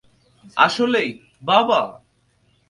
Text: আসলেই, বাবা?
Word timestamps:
আসলেই, 0.57 1.09
বাবা? 1.43 1.81